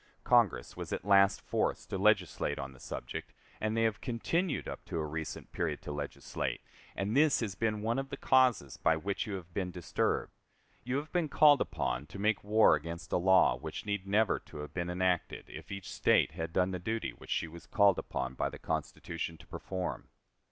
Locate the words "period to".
5.51-5.91